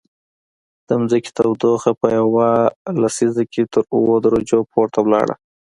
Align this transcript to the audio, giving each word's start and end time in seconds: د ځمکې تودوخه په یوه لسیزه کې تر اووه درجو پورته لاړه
د 0.87 0.89
ځمکې 1.09 1.31
تودوخه 1.37 1.91
په 1.99 2.07
یوه 2.17 2.49
لسیزه 3.01 3.43
کې 3.51 3.63
تر 3.73 3.83
اووه 3.95 4.17
درجو 4.25 4.59
پورته 4.71 4.99
لاړه 5.13 5.35